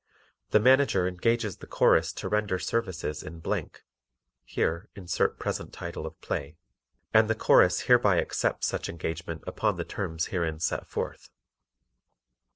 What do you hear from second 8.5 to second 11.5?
such engagement upon the terms herein set forth.